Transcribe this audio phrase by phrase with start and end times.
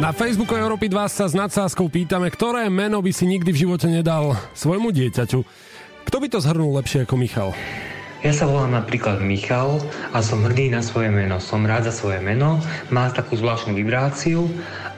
[0.00, 3.84] Na Facebooku Európy 2 sa s nadsázkou pýtame, ktoré meno by si nikdy v živote
[3.84, 5.44] nedal svojmu dieťaťu.
[6.08, 7.52] Kto by to zhrnul lepšie ako Michal?
[8.24, 9.76] Ja sa volám napríklad Michal
[10.16, 11.36] a som hrdý na svoje meno.
[11.36, 14.48] Som rád za svoje meno, má takú zvláštnu vibráciu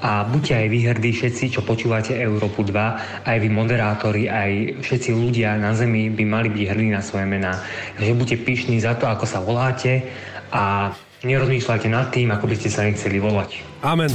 [0.07, 5.19] a buďte aj vy hrdí všetci, čo počúvate Európu 2, aj vy moderátori, aj všetci
[5.19, 7.59] ľudia na Zemi by mali byť hrdí na svoje mená.
[7.99, 10.07] Takže buďte pyšní za to, ako sa voláte
[10.55, 10.95] a
[11.27, 13.67] nerozmýšľajte nad tým, ako by ste sa nechceli volať.
[13.83, 14.15] Amen.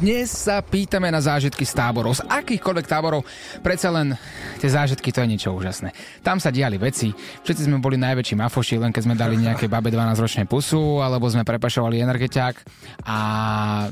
[0.00, 3.20] Dnes sa pýtame na zážitky z táborov, z akýchkoľvek táborov.
[3.60, 4.16] Predsa len
[4.56, 5.92] tie zážitky to je niečo úžasné.
[6.24, 9.92] Tam sa diali veci, všetci sme boli najväčší mafoši, len keď sme dali nejaké babe
[9.92, 12.56] 12-ročné pusu, alebo sme prepašovali energetiák.
[13.04, 13.16] A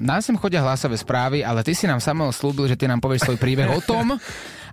[0.01, 3.29] nás sem chodia hlasové správy, ale ty si nám Samuel slúbil, že ty nám povieš
[3.29, 4.17] svoj príbeh o tom,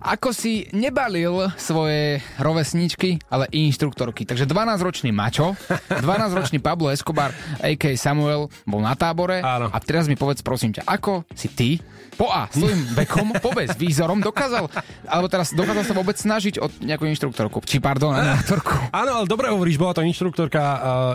[0.00, 4.28] ako si nebalil svoje rovesničky, ale inštruktorky.
[4.28, 5.56] Takže 12-ročný Mačo,
[5.88, 7.96] 12-ročný Pablo Escobar, a.k.
[7.96, 9.40] Samuel, bol na tábore.
[9.40, 9.72] Áno.
[9.72, 11.70] A teraz mi povedz, prosím ťa, ako si ty
[12.16, 14.72] po A, svojim vekom, po B, s výzorom dokázal,
[15.04, 18.72] alebo teraz dokázal sa vôbec snažiť o nejakú inštruktorku, či pardon, animátorku.
[18.90, 20.60] Áno, ale dobre hovoríš, bola to inštruktorka.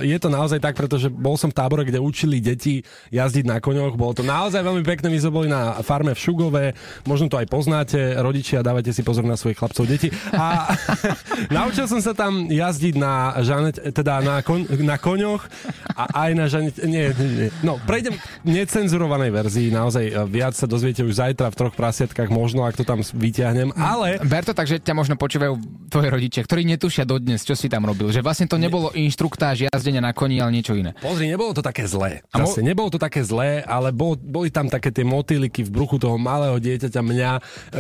[0.06, 3.98] Je to naozaj tak, pretože bol som v tábore, kde učili deti jazdiť na koňoch.
[3.98, 5.10] Bolo to naozaj veľmi pekné.
[5.10, 6.64] My sme boli na farme v Šugove,
[7.10, 10.08] možno to aj poznáte, rodičia, dávajte si pozor na svojich chlapcov, deti.
[10.32, 10.72] A
[11.60, 15.44] naučil som sa tam jazdiť na, žanet, teda na, koň, na koňoch
[15.92, 17.52] a aj na žanet, nie, nie.
[17.68, 22.32] No, prejdem k necenzurovanej verzii, naozaj e, viac sa dozviete už zajtra v troch prasiatkách,
[22.32, 24.24] možno, ak to tam vyťahnem, ale...
[24.24, 25.60] Ber to tak, že ťa možno počúvajú
[25.92, 28.08] tvoji rodičia, ktorí netušia dodnes, čo si tam robil.
[28.16, 30.96] Že vlastne to nebolo inštruktáž jazdenia na koni, ale niečo iné.
[31.04, 32.24] Pozri, nebolo to také zlé.
[32.32, 35.74] A mo- Zase, nebolo to také zlé, ale bol, boli tam také tie motýliky v
[35.76, 37.32] bruchu toho malého dieťaťa mňa,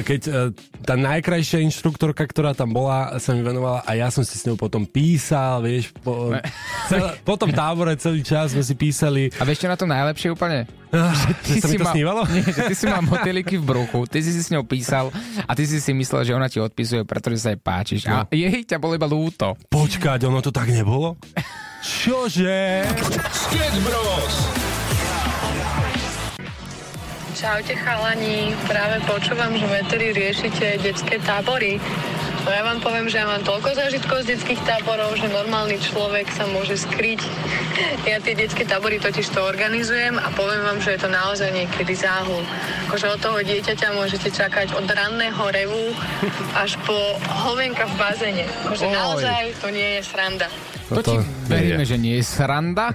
[0.04, 0.32] keď e,
[0.82, 4.58] tá najkrajšia inštruktorka, ktorá tam bola, sa mi venovala a ja som si s ňou
[4.58, 6.34] potom písal, vieš, po,
[6.90, 9.30] celé, po tom tábore celý čas sme si písali.
[9.38, 10.66] A vieš čo na to najlepšie úplne?
[10.92, 12.22] Že sa mi to mal, snívalo?
[12.28, 15.08] Nie, že ty si mal motýliky v bruchu, ty si si s ňou písal
[15.48, 18.02] a ty si si myslel, že ona ti odpisuje, pretože sa jej páčiš.
[18.12, 19.56] A jej ťa bolo iba lúto.
[19.72, 21.16] Počkať, ono to tak nebolo?
[21.82, 22.86] Čože?
[23.32, 24.61] Sketch Bros.
[27.32, 31.80] Čaute chalani, práve počúvam, že veteri riešite detské tábory.
[32.44, 36.28] No ja vám poviem, že ja mám toľko zážitkov z detských táborov, že normálny človek
[36.28, 37.24] sa môže skryť.
[38.04, 41.96] Ja tie detské tábory totiž to organizujem a poviem vám, že je to naozaj niekedy
[41.96, 42.44] záhul.
[42.92, 45.96] Akože od toho dieťaťa môžete čakať od ranného revu
[46.60, 47.16] až po
[47.48, 48.46] hovenka v bazéne.
[48.68, 50.52] Akože naozaj to nie je sranda.
[50.92, 52.92] To, to ti veríme, že nie je sranda.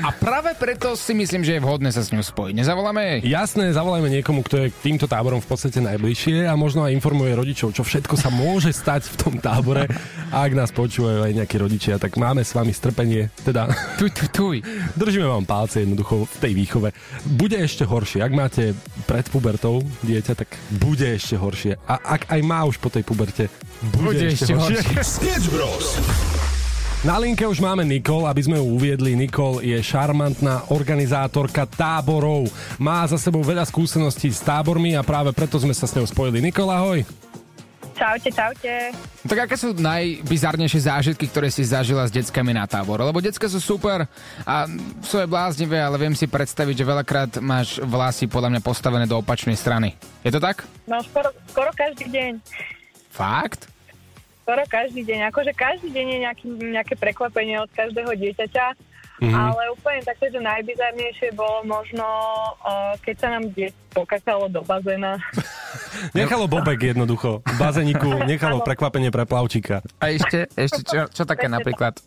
[0.00, 2.54] A práve preto si myslím, že je vhodné sa s ňou spojiť.
[2.56, 3.18] Nezavoláme jej?
[3.28, 7.36] Jasné, zavolajme niekomu, kto je k týmto táborom v podstate najbližšie a možno aj informuje
[7.36, 9.84] rodičov, čo všetko sa môže stať v tom tábore.
[10.32, 13.28] A ak nás počúvajú aj nejakí rodičia, tak máme s vami strpenie.
[13.44, 13.68] Teda
[14.00, 14.56] Tuj, tuj, tuj.
[14.96, 16.88] držíme vám palce jednoducho v tej výchove.
[17.36, 18.24] Bude ešte horšie.
[18.24, 18.72] Ak máte
[19.04, 21.76] pred pubertou dieťa, tak bude ešte horšie.
[21.84, 23.52] A ak aj má už po tej puberte,
[23.92, 25.02] bude, Bude ešte horšie.
[25.04, 26.41] Sketch Bros.
[27.02, 29.18] Na linke už máme Nikol, aby sme ju uviedli.
[29.18, 32.46] Nikol je šarmantná organizátorka táborov.
[32.78, 36.38] Má za sebou veľa skúseností s tábormi a práve preto sme sa s ňou spojili.
[36.38, 37.02] Nikol, ahoj.
[37.98, 38.94] Čaute, čaute.
[39.26, 43.02] Tak aké sú najbizarnejšie zážitky, ktoré si zažila s deckami na tábor?
[43.02, 44.06] Lebo decka sú super
[44.46, 44.70] a
[45.02, 49.18] sú aj bláznivé, ale viem si predstaviť, že veľakrát máš vlasy podľa mňa postavené do
[49.18, 49.98] opačnej strany.
[50.22, 50.62] Je to tak?
[50.86, 52.38] No skoro, skoro každý deň.
[53.10, 53.71] Fakt?
[54.42, 55.30] Skoro každý deň.
[55.30, 58.66] Akože každý deň je nejaký, nejaké prekvapenie od každého dieťaťa.
[59.22, 59.38] Mm-hmm.
[59.38, 62.02] Ale úplne také, že najbizarnejšie bolo možno,
[62.58, 65.20] o, keď sa nám dieťa pokakalo do bazéna.
[66.18, 67.44] Nechalo Bobek jednoducho.
[67.44, 69.84] V bazeniku nechalo prekvapenie pre plavčíka.
[70.02, 72.00] A ešte, ešte čo, čo také napríklad?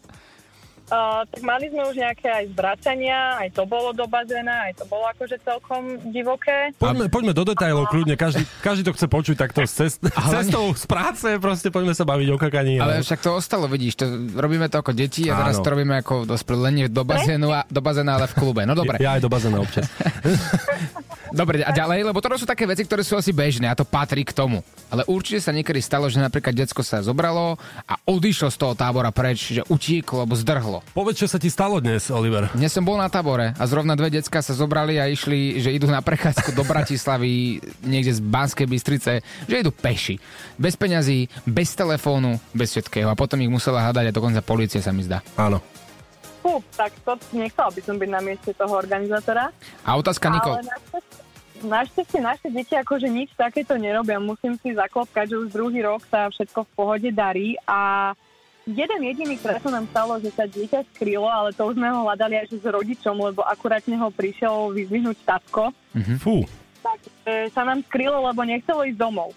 [0.86, 4.86] Uh, tak mali sme už nejaké aj zvracania, aj to bolo do bazéna, aj to
[4.86, 6.78] bolo akože celkom divoké.
[6.78, 8.14] Poďme, poďme do detajlov kľudne.
[8.14, 11.28] Každý, každý to chce počuť takto s cest, Ale- cestou z práce.
[11.42, 12.78] Proste poďme sa baviť o kakaní.
[12.78, 13.06] Ale no.
[13.06, 14.06] však to ostalo, vidíš, to
[14.38, 18.22] robíme to ako deti a teraz to robíme ako dospelí, do bazénu, a, do bazéna,
[18.22, 18.62] ale v klube.
[18.66, 19.90] No dobre, Ja aj do bazéna občas.
[21.36, 24.24] dobre, a ďalej, lebo toto sú také veci, ktoré sú asi bežné a to patrí
[24.24, 24.64] k tomu.
[24.88, 29.12] Ale určite sa niekedy stalo, že napríklad decko sa zobralo a odišlo z toho tábora
[29.12, 30.80] preč, že utíklo alebo zdrhlo.
[30.96, 32.48] Povedz, čo sa ti stalo dnes, Oliver.
[32.56, 35.92] Dnes som bol na tábore a zrovna dve decka sa zobrali a išli, že idú
[35.92, 37.60] na prechádzku do Bratislavy,
[37.92, 40.16] niekde z Banskej Bystrice, že idú peši.
[40.56, 43.12] Bez peňazí, bez telefónu, bez všetkého.
[43.12, 45.20] A potom ich musela hľadať a dokonca policia sa mi zdá.
[45.36, 45.60] Áno.
[46.46, 49.50] Fú, tak to nechcela by som byť na mieste toho organizátora.
[49.82, 50.62] A otázka, Nikol.
[50.62, 50.70] Ale
[51.66, 54.22] našťastie naše deti akože nič takéto nerobia.
[54.22, 58.14] Musím si zaklopkať, že už druhý rok sa všetko v pohode darí a
[58.66, 62.06] jeden jediný krát sa nám stalo, že sa dieťa skrylo, ale to už sme ho
[62.06, 65.70] hľadali až s rodičom, lebo akurátne ho prišiel vyzvihnúť tatko.
[66.18, 66.46] Fú.
[66.82, 69.34] Takže sa nám skrylo, lebo nechcelo ísť domov.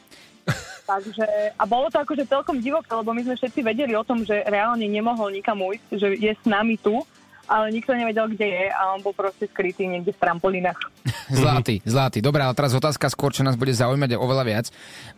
[0.91, 1.29] Takže,
[1.61, 4.89] a bolo to akože celkom divoké, lebo my sme všetci vedeli o tom, že reálne
[4.89, 7.05] nemohol nikam ujsť, že je s nami tu,
[7.49, 10.77] ale nikto nevedel, kde je a on bol proste skrytý niekde v trampolínach.
[11.29, 12.25] Zlatý, zlatý.
[12.25, 14.67] Dobre, ale teraz otázka skôr, čo nás bude zaujímať je oveľa viac.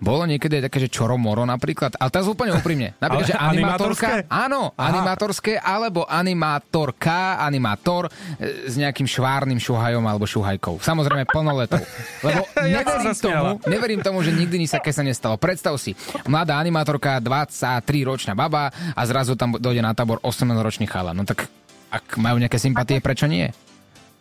[0.02, 2.94] Bolo niekedy aj také, že čoromoro napríklad, ale teraz úplne úprimne.
[3.02, 4.90] Napríklad, Ale že animátorka, áno, Aha.
[4.90, 10.82] animátorské, alebo animátorka, animátor e, s nejakým švárnym šuhajom alebo šuhajkou.
[10.82, 11.78] Samozrejme plnoletou.
[12.26, 15.38] Lebo sa neverím, tomu, neverím tomu, že nikdy nič také sa nestalo.
[15.38, 15.94] Predstav si,
[16.26, 21.14] mladá animátorka, 23-ročná baba a zrazu tam dojde na tábor 18-ročný chala.
[21.14, 21.46] No tak
[21.90, 23.50] ak majú nejaké sympatie, prečo nie?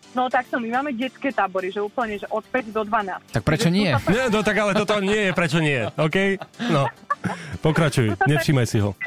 [0.09, 3.29] No takto, my máme detské tábory, že úplne, že od 5 do 12.
[3.29, 3.93] Tak prečo nie?
[3.93, 6.41] to- Nie, no tak ale toto nie je, prečo nie, OK?
[6.67, 6.89] No,
[7.61, 8.97] pokračuj, nevšímaj si ho.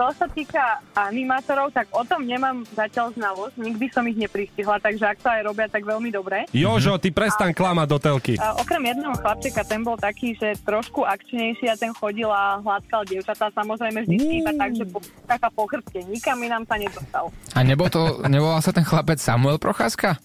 [0.00, 5.04] To sa týka animátorov, tak o tom nemám zatiaľ znalosť, nikdy som ich nepristihla, takže
[5.04, 6.48] ak to aj robia, tak veľmi dobre.
[6.56, 8.40] Jožo, ty prestan klamať do telky.
[8.40, 13.04] A okrem jedného chlapčeka, ten bol taký, že trošku akčnejší a ten chodil a hladkal
[13.04, 17.28] dievčatá, samozrejme vždy iba tak, že po, taká po chrbte, nikam inám sa nedostal.
[17.52, 20.16] A nebol to, nevolal sa ten chlapec Samuel Procházka?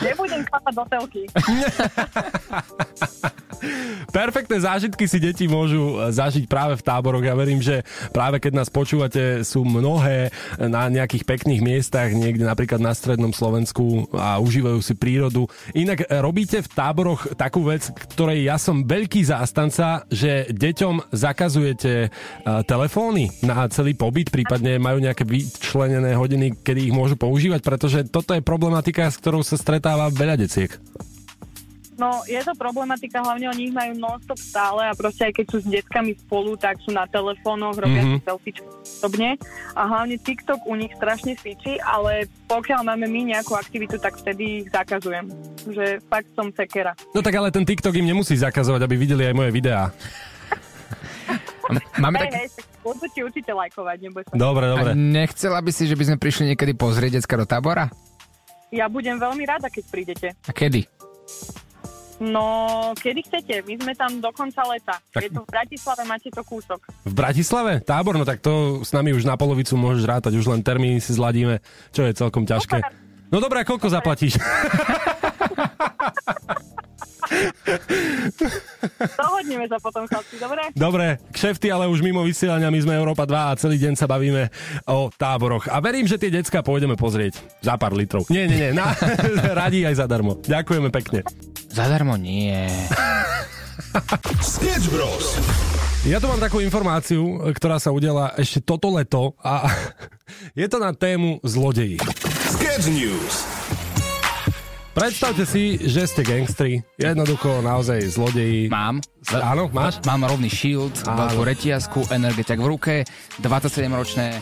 [0.00, 1.28] Nebudem klapať do telky.
[4.14, 7.24] Perfektné zážitky si deti môžu e, zažiť práve v táboroch.
[7.24, 7.82] Ja verím, že
[8.14, 10.30] práve keď nás počúvate, sú mnohé
[10.60, 15.50] na nejakých pekných miestach, niekde napríklad na strednom Slovensku a užívajú si prírodu.
[15.74, 21.92] Inak e, robíte v táboroch takú vec, ktorej ja som veľký zástanca, že deťom zakazujete
[22.06, 22.08] e,
[22.70, 28.36] telefóny na celý pobyt, prípadne majú nejaké vyčlenené hodiny, kedy ich môžu používať, pretože toto
[28.36, 30.70] je problematika, s ktorou sa stretáva veľa deciek.
[31.94, 35.58] No, je to problematika, hlavne oni ich majú non-stop stále a proste aj keď sú
[35.62, 38.06] s deckami spolu, tak sú na telefónoch, robia Mhm.
[38.10, 38.18] mm-hmm.
[38.18, 39.28] si selfiečky osobne
[39.72, 44.60] a hlavne TikTok u nich strašne svičí, ale pokiaľ máme my nejakú aktivitu, tak vtedy
[44.60, 45.30] ich zakazujem.
[45.64, 46.92] Že fakt som sekera.
[47.12, 49.94] No tak ale ten TikTok im nemusí zakazovať, aby videli aj moje videá.
[51.96, 52.36] Máme tak...
[52.36, 52.48] hej,
[52.82, 54.32] budú ti určite lajkovať, neboj sa.
[54.34, 54.90] Dobre, A dobre.
[54.92, 57.88] nechcela by si, že by sme prišli niekedy pozrieť decka do tábora?
[58.68, 60.28] Ja budem veľmi rada, keď prídete.
[60.44, 60.84] A kedy?
[62.24, 62.46] No,
[62.96, 64.96] kedy chcete, my sme tam do konca leta.
[65.12, 66.80] Tak- Je to v Bratislave, máte to kúsok.
[67.04, 67.84] V Bratislave?
[67.84, 68.16] Tábor?
[68.16, 71.60] No tak to s nami už na polovicu môžeš rátať, už len termíny si zladíme,
[71.92, 72.80] čo je celkom ťažké.
[73.28, 74.38] No dobré, koľko zaplatíš?
[78.94, 80.62] Dohodneme sa potom, chlapci, dobre?
[80.72, 84.48] Dobre, kšefty, ale už mimo vysielania, my sme Európa 2 a celý deň sa bavíme
[84.86, 85.66] o táboroch.
[85.68, 88.28] A verím, že tie decka pôjdeme pozrieť za pár litrov.
[88.28, 88.92] Nie, nie, nie, na,
[89.60, 90.38] radí aj zadarmo.
[90.40, 91.24] Ďakujeme pekne.
[91.74, 92.54] Zadarmo nie.
[94.54, 95.42] Sketch Bros.
[96.06, 99.66] Ja tu mám takú informáciu, ktorá sa udiala ešte toto leto a
[100.60, 101.98] je to na tému zlodeji.
[102.54, 103.42] Sketch News.
[104.94, 108.70] Predstavte si, že ste gangstri, jednoducho naozaj zlodeji.
[108.70, 109.02] Mám.
[109.32, 110.04] Áno, máš?
[110.04, 112.94] Mám rovný shield, veľkú retiasku, energetiak v ruke,
[113.40, 114.38] 27-ročné e,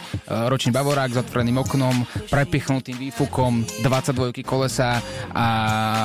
[0.50, 4.98] ročný bavorák s otvoreným oknom, prepichnutým výfukom, 22 kolesa
[5.30, 5.46] a,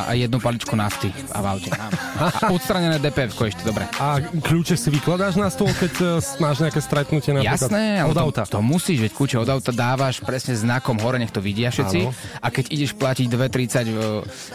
[0.06, 1.70] a jednu paličku nafty a v aute.
[1.74, 1.94] Mám.
[2.48, 3.86] A odstranené dpf ešte, dobre.
[4.02, 6.06] A kľúče si vykladáš na stôl, keď e,
[6.38, 8.46] máš nejaké stretnutie napríklad Jasné, od auta?
[8.46, 12.00] To, to musíš, veď kľúče od auta dávaš presne znakom hore, nech to vidia všetci.
[12.04, 12.14] Áno.
[12.42, 13.94] A keď ideš platiť 2,30 e,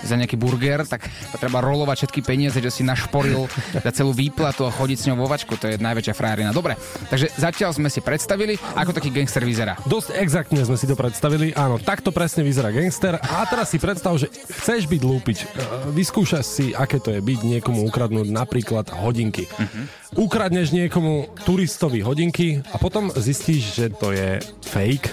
[0.06, 3.46] za nejaký burger, tak treba rolovať všetky peniaze, že si našporil
[3.82, 5.56] za celú výplatu a chodiť s ňou vo vačku.
[5.58, 6.52] To je najväčšia frajerina.
[6.54, 6.78] Dobre,
[7.08, 9.74] takže zatiaľ sme si predstavili, ako taký gangster vyzerá.
[9.88, 11.50] Dosť exaktne sme si to predstavili.
[11.56, 13.18] Áno, takto presne vyzerá gangster.
[13.18, 15.38] A teraz si predstav, že chceš byť lúpič.
[15.44, 15.46] E,
[15.96, 19.48] Vyskúšaš si, aké to je byť niekomu ukradnúť napríklad hodinky.
[20.12, 25.08] Ukradneš niekomu turistovi hodinky a potom zistíš, že to je fake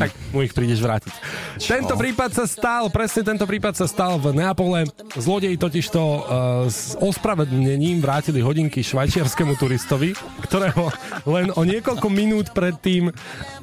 [0.00, 1.12] tak mu ich prídeš vrátiť.
[1.60, 4.88] Tento prípad sa stal, presne tento prípad sa stal v Neapole.
[5.10, 6.22] Zlodeji totižto uh,
[6.70, 10.14] s ospravedlnením vrátili hodinky švajčiarskému turistovi,
[10.46, 10.86] ktorého
[11.26, 13.10] len o niekoľko minút predtým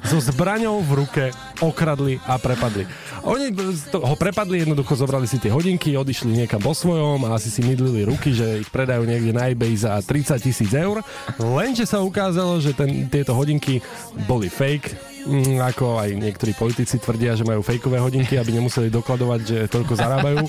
[0.04, 1.24] so zbraňou v ruke
[1.64, 2.84] okradli a prepadli.
[3.24, 3.48] Oni
[3.96, 8.04] ho prepadli, jednoducho zobrali si tie hodinky, odišli niekam po svojom a asi si mydlili
[8.04, 11.00] ruky, že ich predajú niekde na eBay za 30 tisíc eur.
[11.40, 13.80] Lenže sa ukázalo, že ten, tieto hodinky
[14.28, 19.40] boli fake, Mm, ako aj niektorí politici tvrdia, že majú fejkové hodinky, aby nemuseli dokladovať,
[19.44, 20.40] že toľko zarábajú.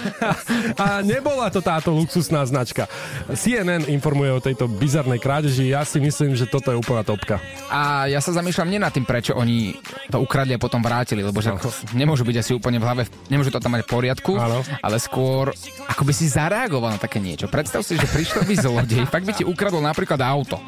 [0.76, 2.88] A nebola to táto luxusná značka.
[3.32, 5.70] CNN informuje o tejto bizarnej krádeži.
[5.70, 7.38] Ja si myslím, že toto je úplná topka.
[7.72, 9.76] A ja sa zamýšľam nie nad tým, prečo oni
[10.10, 11.54] to ukradli a potom vrátili, lebo že
[11.96, 14.60] nemôžu byť asi úplne v hlave, nemôžu to tam mať v poriadku, Áno.
[14.84, 15.54] ale skôr
[15.88, 17.48] ako by si zareagoval na také niečo.
[17.48, 20.60] Predstav si, že prišiel by zlodej, fakt by ti ukradol napríklad auto.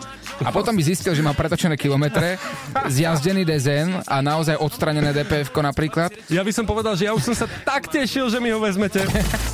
[0.43, 2.41] A potom by zistil, že má pretočené kilometre,
[2.91, 6.11] zjazdený dezen a naozaj odstranené DPF napríklad.
[6.27, 9.07] Ja by som povedal, že ja už som sa tak tešil, že mi ho vezmete.